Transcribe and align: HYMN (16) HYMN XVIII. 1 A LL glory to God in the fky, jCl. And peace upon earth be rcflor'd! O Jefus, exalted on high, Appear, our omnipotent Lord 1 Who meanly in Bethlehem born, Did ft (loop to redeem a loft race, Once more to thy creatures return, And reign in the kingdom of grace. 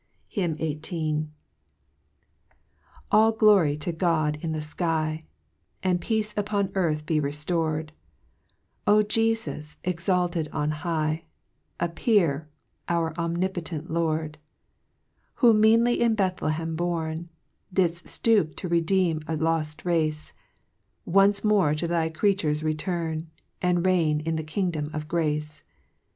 HYMN 0.35 0.57
(16) 0.57 0.67
HYMN 0.67 0.77
XVIII. 0.81 1.13
1 1.13 1.31
A 3.21 3.27
LL 3.27 3.31
glory 3.33 3.77
to 3.77 3.91
God 3.91 4.39
in 4.41 4.51
the 4.51 4.57
fky, 4.59 5.19
jCl. 5.19 5.23
And 5.87 6.01
peace 6.01 6.33
upon 6.35 6.71
earth 6.73 7.05
be 7.05 7.21
rcflor'd! 7.21 7.91
O 8.87 9.03
Jefus, 9.03 9.75
exalted 9.83 10.47
on 10.51 10.71
high, 10.71 11.25
Appear, 11.79 12.49
our 12.89 13.13
omnipotent 13.15 13.91
Lord 13.91 14.39
1 15.39 15.51
Who 15.51 15.53
meanly 15.53 16.01
in 16.01 16.15
Bethlehem 16.15 16.75
born, 16.75 17.29
Did 17.71 17.91
ft 17.91 18.25
(loop 18.25 18.55
to 18.55 18.67
redeem 18.67 19.21
a 19.27 19.35
loft 19.35 19.85
race, 19.85 20.33
Once 21.05 21.43
more 21.43 21.75
to 21.75 21.87
thy 21.87 22.09
creatures 22.09 22.63
return, 22.63 23.29
And 23.61 23.85
reign 23.85 24.19
in 24.21 24.35
the 24.35 24.43
kingdom 24.43 24.89
of 24.95 25.07
grace. 25.07 25.63